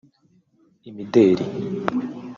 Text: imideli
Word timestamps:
imideli 0.89 1.45